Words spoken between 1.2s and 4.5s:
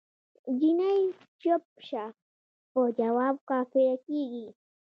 چپ شه په جواب کافره کیږی